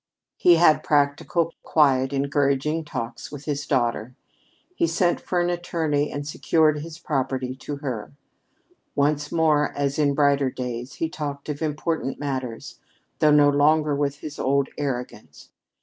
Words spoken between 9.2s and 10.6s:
more, as in his brighter